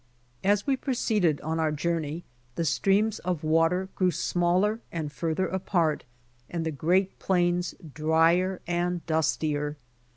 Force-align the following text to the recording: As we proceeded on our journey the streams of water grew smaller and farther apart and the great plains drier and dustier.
As 0.43 0.65
we 0.65 0.75
proceeded 0.75 1.39
on 1.41 1.59
our 1.59 1.71
journey 1.71 2.23
the 2.55 2.65
streams 2.65 3.19
of 3.19 3.43
water 3.43 3.87
grew 3.93 4.09
smaller 4.09 4.79
and 4.91 5.11
farther 5.11 5.45
apart 5.45 6.05
and 6.49 6.65
the 6.65 6.71
great 6.71 7.19
plains 7.19 7.75
drier 7.93 8.63
and 8.65 9.05
dustier. 9.05 9.77